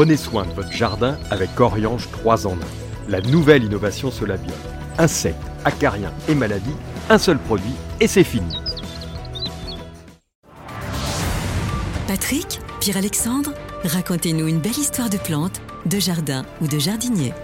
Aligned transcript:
Prenez 0.00 0.16
soin 0.16 0.46
de 0.46 0.52
votre 0.52 0.72
jardin 0.72 1.18
avec 1.30 1.60
Oriange 1.60 2.10
3 2.10 2.46
en 2.46 2.54
1. 2.54 2.58
La 3.10 3.20
nouvelle 3.20 3.64
innovation 3.64 4.10
Solabiol. 4.10 4.56
Insectes, 4.96 5.36
acariens 5.66 6.14
et 6.26 6.34
maladies, 6.34 6.72
un 7.10 7.18
seul 7.18 7.38
produit 7.38 7.74
et 8.00 8.06
c'est 8.06 8.24
fini. 8.24 8.50
Patrick, 12.08 12.60
Pierre-Alexandre, 12.80 13.52
racontez-nous 13.84 14.48
une 14.48 14.58
belle 14.58 14.78
histoire 14.78 15.10
de 15.10 15.18
plantes, 15.18 15.60
de 15.84 15.98
jardin 15.98 16.46
ou 16.62 16.66
de 16.66 16.78
jardinier. 16.78 17.34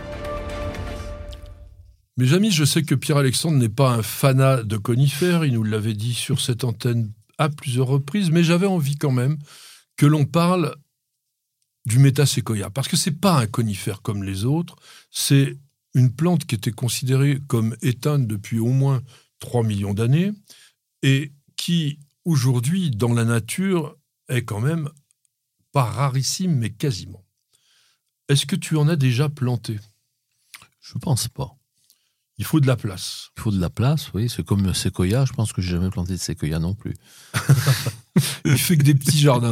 Mes 2.17 2.33
amis, 2.33 2.53
je 2.53 2.65
sais 2.65 2.85
que 2.85 2.95
Pierre-Alexandre 2.95 3.59
n'est 3.59 3.69
pas 3.69 3.91
un 3.91 4.03
fanat 4.03 4.63
de 4.63 4.79
conifères, 4.79 5.45
il 5.45 5.53
nous 5.53 5.63
l'avait 5.63 5.93
dit 5.93 6.15
sur 6.15 6.41
cette 6.41 6.65
antenne 6.65 7.13
à 7.37 7.51
plusieurs 7.51 7.89
reprises, 7.89 8.31
mais 8.31 8.43
j'avais 8.43 8.65
envie 8.67 8.97
quand 8.97 9.13
même 9.13 9.37
que 9.99 10.07
l'on 10.07 10.25
parle 10.25 10.75
du 11.87 11.99
métaséquoia, 11.99 12.69
parce 12.69 12.89
que 12.89 12.97
c'est 12.97 13.13
pas 13.13 13.41
un 13.41 13.47
conifère 13.47 14.03
comme 14.03 14.23
les 14.23 14.45
autres, 14.45 14.77
c'est 15.11 15.57
une 15.95 16.13
plante 16.13 16.45
qui 16.45 16.55
était 16.55 16.73
considérée 16.73 17.41
comme 17.47 17.77
éteinte 17.81 18.27
depuis 18.27 18.59
au 18.59 18.73
moins 18.73 19.03
3 19.39 19.63
millions 19.63 19.95
d'années, 19.95 20.33
et 21.03 21.33
qui 21.57 21.99
aujourd'hui, 22.25 22.91
dans 22.91 23.15
la 23.15 23.25
nature, 23.25 23.97
est 24.29 24.43
quand 24.43 24.61
même 24.61 24.91
pas 25.73 25.85
rarissime, 25.85 26.57
mais 26.57 26.71
quasiment. 26.71 27.25
Est-ce 28.29 28.47
que 28.47 28.57
tu 28.57 28.77
en 28.77 28.89
as 28.89 28.97
déjà 28.97 29.29
planté? 29.29 29.79
Je 30.81 30.99
pense 30.99 31.29
pas. 31.29 31.57
Il 32.39 32.45
faut 32.45 32.61
de 32.61 32.67
la 32.67 32.77
place. 32.77 33.31
Il 33.37 33.43
faut 33.43 33.51
de 33.51 33.61
la 33.61 33.71
place, 33.71 34.13
oui. 34.13 34.29
C'est 34.29 34.45
comme 34.45 34.67
un 34.67 34.75
séquoia. 34.75 35.25
Je 35.25 35.33
pense 35.33 35.53
que 35.53 35.63
j'ai 35.63 35.73
jamais 35.73 35.89
planté 35.89 36.13
de 36.13 36.19
séquoia 36.19 36.59
non 36.59 36.75
plus. 36.75 36.95
il 38.45 38.59
fait 38.59 38.77
que 38.77 38.83
des 38.83 38.95
petits 38.95 39.19
jardins. 39.19 39.51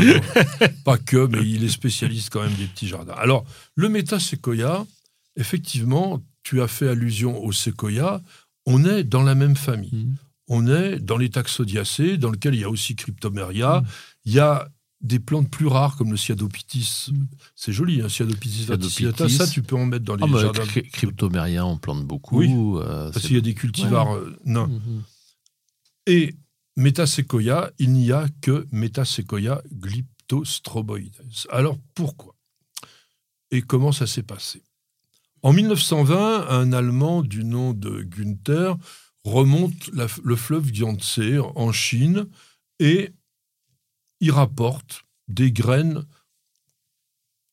Pas 0.84 0.98
que, 0.98 1.26
mais 1.26 1.46
il 1.48 1.64
est 1.64 1.70
spécialiste 1.70 2.30
quand 2.30 2.42
même 2.42 2.54
des 2.54 2.66
petits 2.66 2.88
jardins. 2.88 3.14
Alors, 3.14 3.46
le 3.74 3.88
méta-séquoia, 3.88 4.86
effectivement, 5.36 6.22
tu 6.42 6.60
as 6.60 6.68
fait 6.68 6.88
allusion 6.88 7.42
au 7.42 7.52
séquoia. 7.52 8.22
On 8.66 8.84
est 8.84 9.02
dans 9.02 9.22
la 9.22 9.34
même 9.34 9.56
famille. 9.56 10.06
Mmh. 10.06 10.16
On 10.48 10.66
est 10.66 10.98
dans 10.98 11.16
les 11.16 11.30
taxodiacées, 11.30 12.18
dans 12.18 12.30
lequel 12.30 12.54
il 12.54 12.60
y 12.60 12.64
a 12.64 12.70
aussi 12.70 12.96
Cryptomeria. 12.96 13.80
Mmh. 13.80 13.86
Il 14.26 14.32
y 14.34 14.40
a 14.40 14.68
des 15.04 15.20
plantes 15.20 15.50
plus 15.50 15.66
rares 15.66 15.96
comme 15.96 16.10
le 16.10 16.16
Cyadopitis. 16.16 17.10
Mm. 17.12 17.26
C'est 17.54 17.72
joli, 17.72 18.00
hein, 18.00 18.08
Cyadopitis 18.08 18.64
verticillata. 18.64 19.28
Ça, 19.28 19.46
tu 19.46 19.62
peux 19.62 19.76
en 19.76 19.86
mettre 19.86 20.04
dans 20.04 20.16
les 20.16 20.24
ah 20.24 20.26
bah, 20.26 20.40
jardins. 20.40 20.64
Cryptomeria, 20.64 21.64
on 21.64 21.76
plante 21.76 22.04
beaucoup. 22.04 22.38
Oui, 22.38 22.50
euh, 22.50 23.12
parce 23.12 23.26
qu'il 23.26 23.36
y 23.36 23.38
a 23.38 23.42
des 23.42 23.54
cultivars 23.54 24.16
euh, 24.16 24.36
nains. 24.44 24.68
Mm-hmm. 24.68 25.00
Et 26.06 26.34
Metasequoia, 26.76 27.70
il 27.78 27.92
n'y 27.92 28.12
a 28.12 28.26
que 28.40 28.66
Metasequoia 28.72 29.62
glyptostroboides. 29.72 31.20
Alors 31.50 31.78
pourquoi? 31.94 32.34
Et 33.50 33.62
comment 33.62 33.92
ça 33.92 34.06
s'est 34.06 34.22
passé? 34.22 34.62
En 35.42 35.52
1920, 35.52 36.48
un 36.48 36.72
Allemand 36.72 37.22
du 37.22 37.44
nom 37.44 37.74
de 37.74 38.02
Günther 38.02 38.74
remonte 39.24 39.90
le 39.92 40.36
fleuve 40.36 40.74
Yangtze 40.74 41.20
en 41.54 41.70
Chine 41.72 42.26
et 42.80 43.12
il 44.20 44.30
rapporte 44.30 45.04
des 45.28 45.52
graines 45.52 46.04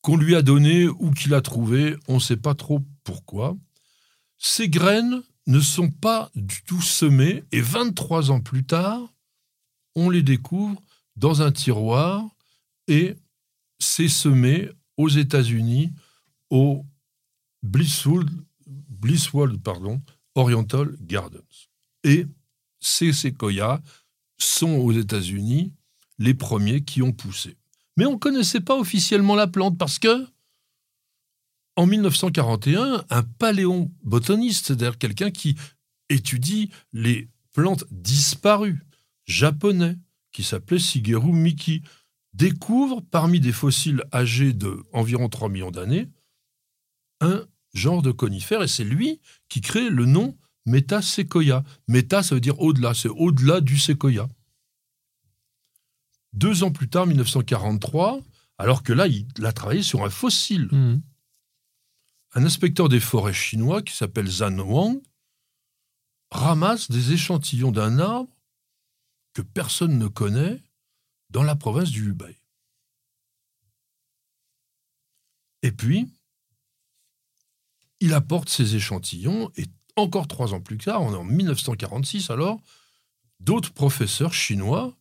qu'on 0.02 0.18
lui 0.18 0.36
a 0.36 0.42
données 0.42 0.88
ou 0.88 1.12
qu'il 1.12 1.34
a 1.34 1.42
trouvées, 1.42 1.96
on 2.08 2.16
ne 2.16 2.20
sait 2.20 2.38
pas 2.38 2.56
trop 2.56 2.82
pourquoi. 3.04 3.56
Ces 4.38 4.70
graines 4.70 5.22
ne 5.48 5.60
sont 5.60 5.90
pas 5.90 6.32
du 6.36 6.64
tout 6.64 6.82
semées 6.82 7.44
et 7.52 7.62
23 7.62 8.32
ans 8.32 8.42
plus 8.42 8.64
tard, 8.66 9.14
on 9.96 10.10
les 10.10 10.24
découvre 10.24 10.82
dans 11.16 11.42
un 11.42 11.52
tiroir 11.52 12.26
et 12.88 13.16
c'est 13.80 14.08
semé 14.08 14.70
aux 14.98 15.10
États-Unis 15.10 15.92
au 16.50 16.86
Blisswood, 17.64 18.30
Blisswold 18.68 19.62
Oriental 20.36 20.96
Gardens. 21.02 21.70
Et 22.04 22.26
ces 22.80 23.14
séquoias 23.14 23.82
sont 24.38 24.72
aux 24.72 24.92
États-Unis 24.92 25.74
les 26.22 26.34
premiers 26.36 26.82
qui 26.82 27.02
ont 27.02 27.12
poussé. 27.12 27.58
Mais 27.98 28.06
on 28.06 28.14
ne 28.14 28.18
connaissait 28.18 28.62
pas 28.62 28.78
officiellement 28.78 29.36
la 29.36 29.48
plante 29.48 29.78
parce 29.78 30.00
que, 30.00 30.28
en 31.76 31.88
1941, 31.88 33.06
un 33.10 33.24
paléobotaniste, 33.24 34.68
c'est-à-dire 34.68 34.98
quelqu'un 34.98 35.32
qui 35.32 35.58
étudie 36.10 36.70
les 36.94 37.30
plantes 37.54 37.86
disparues, 37.90 38.86
japonais, 39.26 39.98
qui 40.32 40.44
s'appelait 40.44 40.80
Shigeru 40.80 41.34
Miki, 41.34 41.82
découvre 42.34 43.02
parmi 43.02 43.40
des 43.40 43.52
fossiles 43.52 44.04
âgés 44.14 44.54
de 44.54 44.84
environ 44.94 45.28
3 45.28 45.50
millions 45.50 45.72
d'années 45.72 46.08
un 47.20 47.46
genre 47.74 48.02
de 48.02 48.12
conifère 48.12 48.64
et 48.64 48.68
c'est 48.68 48.84
lui 48.84 49.22
qui 49.50 49.62
crée 49.62 49.90
le 49.90 50.06
nom 50.06 50.38
Metasequoia. 50.66 51.64
Meta, 51.88 52.24
ça 52.24 52.36
veut 52.36 52.42
dire 52.42 52.60
au-delà, 52.60 52.94
c'est 52.94 53.10
au-delà 53.10 53.62
du 53.62 53.78
séquoia. 53.78 54.28
Deux 56.34 56.64
ans 56.64 56.72
plus 56.72 56.90
tard, 56.90 57.08
1943, 57.08 58.22
alors 58.58 58.84
que 58.84 58.94
là, 58.94 59.08
il 59.08 59.28
a 59.46 59.52
travaillé 59.52 59.84
sur 59.84 60.06
un 60.06 60.10
fossile. 60.10 60.70
Mmh. 60.72 61.02
Un 62.34 62.46
inspecteur 62.46 62.88
des 62.88 63.00
forêts 63.00 63.34
chinois 63.34 63.82
qui 63.82 63.96
s'appelle 63.96 64.28
Zhan 64.28 64.58
Wang 64.60 65.02
ramasse 66.32 66.90
des 66.90 67.12
échantillons 67.12 67.72
d'un 67.72 68.00
arbre 68.00 68.30
que 69.34 69.42
personne 69.42 69.98
ne 69.98 70.08
connaît 70.08 70.62
dans 71.30 71.44
la 71.44 71.56
province 71.56 71.90
du 71.90 72.10
Hubei. 72.10 72.38
Et 75.62 75.72
puis, 75.72 76.08
il 78.00 78.14
apporte 78.14 78.50
ces 78.50 78.76
échantillons 78.76 79.52
et 79.58 79.66
encore 79.96 80.28
trois 80.28 80.54
ans 80.54 80.62
plus 80.62 80.78
tard, 80.78 81.02
en 81.02 81.24
1946 81.24 82.30
alors, 82.30 82.62
d'autres 83.40 83.74
professeurs 83.74 84.34
chinois 84.34 84.98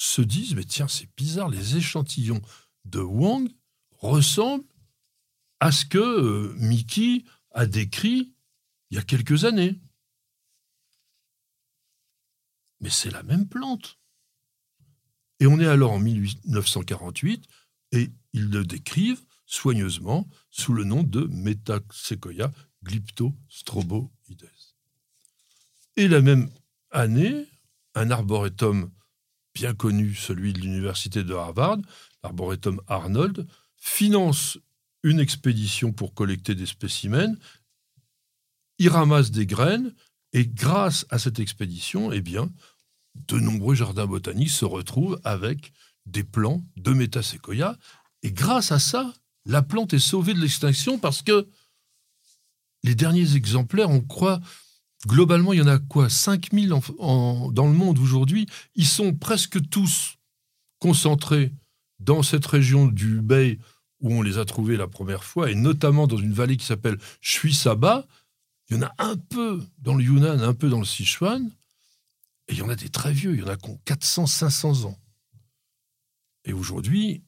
se 0.00 0.22
disent, 0.22 0.54
mais 0.54 0.64
tiens, 0.64 0.88
c'est 0.88 1.14
bizarre, 1.14 1.50
les 1.50 1.76
échantillons 1.76 2.40
de 2.86 3.00
Wang 3.00 3.50
ressemblent 3.98 4.64
à 5.60 5.70
ce 5.72 5.84
que 5.84 5.98
euh, 5.98 6.54
Mickey 6.56 7.24
a 7.50 7.66
décrit 7.66 8.34
il 8.90 8.96
y 8.96 8.98
a 8.98 9.02
quelques 9.02 9.44
années. 9.44 9.78
Mais 12.80 12.88
c'est 12.88 13.10
la 13.10 13.22
même 13.22 13.46
plante. 13.46 13.98
Et 15.38 15.46
on 15.46 15.60
est 15.60 15.66
alors 15.66 15.92
en 15.92 16.00
1948 16.00 17.44
et 17.92 18.10
ils 18.32 18.48
le 18.48 18.64
décrivent 18.64 19.24
soigneusement 19.44 20.26
sous 20.50 20.72
le 20.72 20.84
nom 20.84 21.02
de 21.02 21.26
Metasequoia 21.26 22.50
glyptostroboides. 22.84 24.10
Et 25.96 26.08
la 26.08 26.22
même 26.22 26.50
année, 26.90 27.46
un 27.94 28.10
arboretum 28.10 28.90
bien 29.60 29.74
connu, 29.74 30.14
celui 30.14 30.54
de 30.54 30.60
l'université 30.60 31.22
de 31.22 31.34
Harvard, 31.34 31.76
l'arboretum 32.24 32.80
Arnold, 32.86 33.46
finance 33.76 34.56
une 35.02 35.20
expédition 35.20 35.92
pour 35.92 36.14
collecter 36.14 36.54
des 36.54 36.64
spécimens. 36.64 37.36
Il 38.78 38.88
ramasse 38.88 39.30
des 39.30 39.44
graines 39.44 39.94
et 40.32 40.46
grâce 40.46 41.04
à 41.10 41.18
cette 41.18 41.40
expédition, 41.40 42.10
eh 42.10 42.22
bien, 42.22 42.48
de 43.14 43.38
nombreux 43.38 43.74
jardins 43.74 44.06
botaniques 44.06 44.48
se 44.48 44.64
retrouvent 44.64 45.20
avec 45.24 45.74
des 46.06 46.24
plants 46.24 46.64
de 46.76 46.92
métaséquoia. 46.92 47.76
Et 48.22 48.32
grâce 48.32 48.72
à 48.72 48.78
ça, 48.78 49.12
la 49.44 49.60
plante 49.60 49.92
est 49.92 49.98
sauvée 49.98 50.32
de 50.32 50.40
l'extinction 50.40 50.98
parce 50.98 51.20
que 51.20 51.50
les 52.82 52.94
derniers 52.94 53.36
exemplaires, 53.36 53.90
on 53.90 54.00
croit, 54.00 54.40
globalement, 55.06 55.52
il 55.52 55.58
y 55.58 55.62
en 55.62 55.66
a 55.66 55.78
quoi? 55.78 56.08
5000 56.08 56.72
en, 56.98 57.50
dans 57.52 57.66
le 57.66 57.72
monde 57.72 57.98
aujourd'hui. 57.98 58.46
Ils 58.74 58.86
sont 58.86 59.14
presque 59.14 59.68
tous 59.70 60.16
concentrés 60.78 61.52
dans 61.98 62.22
cette 62.22 62.46
région 62.46 62.86
du 62.86 63.18
Hubei 63.18 63.58
où 64.00 64.14
on 64.14 64.22
les 64.22 64.38
a 64.38 64.44
trouvés 64.44 64.76
la 64.76 64.88
première 64.88 65.24
fois, 65.24 65.50
et 65.50 65.54
notamment 65.54 66.06
dans 66.06 66.16
une 66.16 66.32
vallée 66.32 66.56
qui 66.56 66.64
s'appelle 66.64 66.98
Shui-Saba. 67.20 68.06
Il 68.68 68.76
y 68.76 68.78
en 68.78 68.82
a 68.82 68.94
un 68.98 69.16
peu 69.16 69.62
dans 69.78 69.94
le 69.94 70.04
Yunnan, 70.04 70.40
un 70.40 70.54
peu 70.54 70.70
dans 70.70 70.78
le 70.78 70.86
Sichuan, 70.86 71.50
et 72.48 72.52
il 72.52 72.58
y 72.58 72.62
en 72.62 72.68
a 72.68 72.76
des 72.76 72.88
très 72.88 73.12
vieux, 73.12 73.34
il 73.34 73.40
y 73.40 73.42
en 73.42 73.48
a 73.48 73.56
qui 73.56 73.68
ont 73.68 73.80
400, 73.84 74.26
500 74.26 74.84
ans. 74.84 74.98
Et 76.44 76.52
aujourd'hui, 76.52 77.22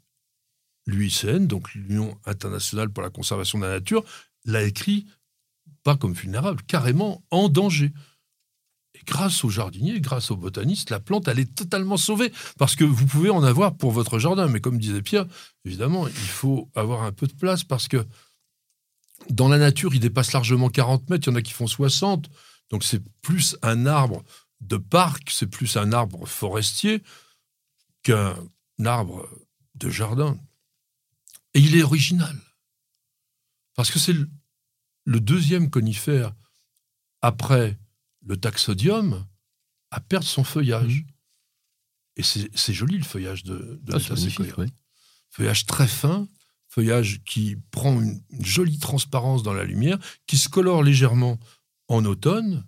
l'UICN, 0.86 1.46
donc 1.46 1.74
l'Union 1.74 2.18
internationale 2.24 2.88
pour 2.90 3.02
la 3.02 3.10
conservation 3.10 3.58
de 3.58 3.64
la 3.64 3.72
nature, 3.72 4.04
l'a 4.44 4.62
écrit 4.62 5.06
pas 5.82 5.96
comme 5.96 6.12
vulnérable, 6.12 6.62
carrément 6.66 7.22
en 7.30 7.48
danger. 7.48 7.92
Et 8.94 9.00
grâce 9.06 9.44
aux 9.44 9.50
jardiniers, 9.50 10.00
grâce 10.00 10.30
aux 10.30 10.36
botanistes, 10.36 10.90
la 10.90 11.00
plante, 11.00 11.28
elle 11.28 11.38
est 11.38 11.54
totalement 11.54 11.96
sauvée. 11.96 12.32
Parce 12.58 12.76
que 12.76 12.84
vous 12.84 13.06
pouvez 13.06 13.30
en 13.30 13.42
avoir 13.42 13.76
pour 13.76 13.90
votre 13.90 14.18
jardin. 14.18 14.48
Mais 14.48 14.60
comme 14.60 14.78
disait 14.78 15.02
Pierre, 15.02 15.26
évidemment, 15.64 16.06
il 16.06 16.14
faut 16.14 16.70
avoir 16.74 17.02
un 17.02 17.12
peu 17.12 17.26
de 17.26 17.34
place 17.34 17.64
parce 17.64 17.88
que 17.88 18.06
dans 19.30 19.48
la 19.48 19.58
nature, 19.58 19.94
il 19.94 20.00
dépasse 20.00 20.32
largement 20.32 20.68
40 20.68 21.08
mètres. 21.10 21.28
Il 21.28 21.30
y 21.30 21.34
en 21.34 21.36
a 21.36 21.42
qui 21.42 21.52
font 21.52 21.66
60. 21.66 22.28
Donc 22.70 22.84
c'est 22.84 23.02
plus 23.22 23.56
un 23.62 23.86
arbre 23.86 24.22
de 24.60 24.76
parc, 24.76 25.30
c'est 25.30 25.46
plus 25.46 25.76
un 25.76 25.92
arbre 25.92 26.26
forestier 26.26 27.02
qu'un 28.02 28.36
arbre 28.84 29.28
de 29.74 29.90
jardin. 29.90 30.38
Et 31.54 31.60
il 31.60 31.76
est 31.76 31.82
original. 31.82 32.36
Parce 33.74 33.90
que 33.90 33.98
c'est 33.98 34.16
le, 35.04 35.20
deuxième 35.20 35.70
conifère 35.70 36.34
après 37.20 37.78
le 38.24 38.36
taxodium 38.36 39.26
à 39.90 40.00
perdre 40.00 40.26
son 40.26 40.44
feuillage. 40.44 41.04
Et 42.16 42.22
c'est 42.22 42.74
joli 42.74 42.98
le 42.98 43.04
feuillage 43.04 43.42
de, 43.42 43.80
de 43.82 43.94
Ah, 43.94 43.98
magnifique, 44.10 44.58
oui. 44.58 44.66
Feuillage 45.30 45.64
très 45.64 45.88
fin, 45.88 46.28
feuillage 46.68 47.22
qui 47.24 47.56
prend 47.70 48.00
une, 48.00 48.22
une 48.30 48.44
jolie 48.44 48.78
transparence 48.78 49.42
dans 49.42 49.54
la 49.54 49.64
lumière, 49.64 49.98
qui 50.26 50.36
se 50.36 50.48
colore 50.48 50.82
légèrement 50.82 51.38
en 51.88 52.04
automne. 52.04 52.66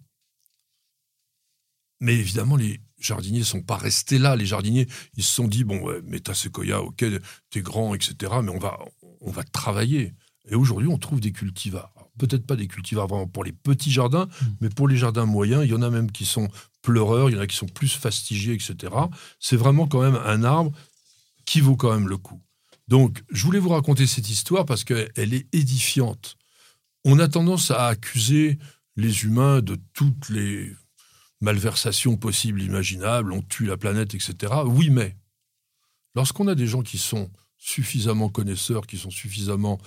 Mais 2.00 2.14
évidemment, 2.14 2.56
les 2.56 2.80
jardiniers 2.98 3.40
ne 3.40 3.44
sont 3.44 3.62
pas 3.62 3.76
restés 3.76 4.18
là. 4.18 4.36
Les 4.36 4.46
jardiniers, 4.46 4.86
ils 5.14 5.22
se 5.22 5.32
sont 5.32 5.48
dit, 5.48 5.64
bon, 5.64 5.80
ouais, 5.80 6.00
Metasequoia, 6.02 6.80
ok, 6.80 7.04
t'es 7.50 7.62
grand, 7.62 7.94
etc., 7.94 8.32
mais 8.42 8.50
on 8.50 8.58
va, 8.58 8.78
on 9.20 9.30
va 9.30 9.44
travailler. 9.44 10.14
Et 10.48 10.54
aujourd'hui, 10.54 10.88
on 10.88 10.98
trouve 10.98 11.20
des 11.20 11.32
cultivars. 11.32 11.93
Peut-être 12.18 12.46
pas 12.46 12.56
des 12.56 12.68
cultivars 12.68 13.08
vraiment 13.08 13.26
pour 13.26 13.44
les 13.44 13.52
petits 13.52 13.90
jardins, 13.90 14.28
mais 14.60 14.68
pour 14.68 14.86
les 14.88 14.96
jardins 14.96 15.26
moyens, 15.26 15.64
il 15.64 15.70
y 15.70 15.74
en 15.74 15.82
a 15.82 15.90
même 15.90 16.12
qui 16.12 16.24
sont 16.24 16.48
pleureurs, 16.82 17.30
il 17.30 17.36
y 17.36 17.38
en 17.38 17.40
a 17.40 17.46
qui 17.46 17.56
sont 17.56 17.66
plus 17.66 17.92
fastigiés, 17.92 18.54
etc. 18.54 18.92
C'est 19.40 19.56
vraiment 19.56 19.86
quand 19.86 20.00
même 20.00 20.20
un 20.24 20.44
arbre 20.44 20.72
qui 21.44 21.60
vaut 21.60 21.76
quand 21.76 21.92
même 21.92 22.08
le 22.08 22.16
coup. 22.16 22.40
Donc, 22.88 23.22
je 23.30 23.44
voulais 23.44 23.58
vous 23.58 23.70
raconter 23.70 24.06
cette 24.06 24.28
histoire 24.28 24.66
parce 24.66 24.84
qu'elle 24.84 25.34
est 25.34 25.46
édifiante. 25.52 26.36
On 27.04 27.18
a 27.18 27.28
tendance 27.28 27.70
à 27.70 27.86
accuser 27.86 28.58
les 28.96 29.24
humains 29.24 29.60
de 29.60 29.76
toutes 29.92 30.28
les 30.28 30.72
malversations 31.40 32.16
possibles, 32.16 32.62
imaginables, 32.62 33.32
on 33.32 33.42
tue 33.42 33.66
la 33.66 33.76
planète, 33.76 34.14
etc. 34.14 34.52
Oui, 34.66 34.90
mais 34.90 35.16
lorsqu'on 36.14 36.48
a 36.48 36.54
des 36.54 36.66
gens 36.66 36.82
qui 36.82 36.98
sont 36.98 37.30
suffisamment 37.58 38.28
connaisseurs, 38.28 38.86
qui 38.86 38.98
sont 38.98 39.10
suffisamment 39.10 39.78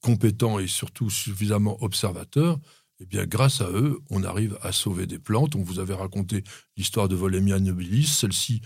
compétents 0.00 0.58
et 0.58 0.66
surtout 0.66 1.10
suffisamment 1.10 1.82
observateurs, 1.82 2.58
eh 3.00 3.06
bien, 3.06 3.24
grâce 3.24 3.62
à 3.62 3.70
eux, 3.70 4.00
on 4.10 4.24
arrive 4.24 4.58
à 4.60 4.72
sauver 4.72 5.06
des 5.06 5.18
plantes. 5.18 5.56
On 5.56 5.62
vous 5.62 5.78
avait 5.78 5.94
raconté 5.94 6.44
l'histoire 6.76 7.08
de 7.08 7.16
Volemia 7.16 7.58
nobilis. 7.58 8.06
Celle-ci 8.06 8.60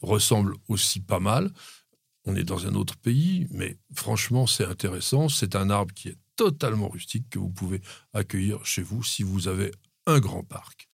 ressemble 0.00 0.54
aussi 0.68 1.00
pas 1.00 1.18
mal. 1.18 1.52
On 2.24 2.36
est 2.36 2.44
dans 2.44 2.66
un 2.66 2.74
autre 2.74 2.96
pays, 2.96 3.48
mais 3.50 3.78
franchement, 3.94 4.46
c'est 4.46 4.64
intéressant. 4.64 5.28
C'est 5.28 5.56
un 5.56 5.70
arbre 5.70 5.92
qui 5.92 6.08
est 6.08 6.18
totalement 6.36 6.88
rustique 6.88 7.28
que 7.30 7.40
vous 7.40 7.50
pouvez 7.50 7.80
accueillir 8.12 8.64
chez 8.64 8.82
vous 8.82 9.02
si 9.02 9.24
vous 9.24 9.48
avez 9.48 9.72
un 10.06 10.20
grand 10.20 10.44
parc. 10.44 10.88